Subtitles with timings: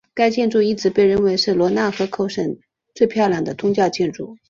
[0.15, 2.57] 该建筑一直被认为是罗讷河口省
[2.95, 4.39] 最漂亮的宗教建筑。